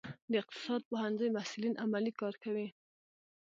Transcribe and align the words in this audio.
د 0.31 0.33
اقتصاد 0.41 0.81
پوهنځي 0.89 1.27
محصلین 1.35 1.73
عملي 1.85 2.11
کار 2.21 2.33
کوي؟ 2.43 2.67